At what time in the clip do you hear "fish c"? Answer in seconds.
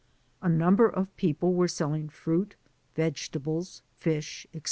3.99-4.59